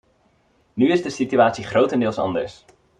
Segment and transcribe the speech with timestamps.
[0.73, 2.65] Nu is de situatie grotendeels anders.